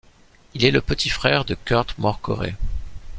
[0.55, 2.53] Il est le petit frère de Kurt Mørkøre.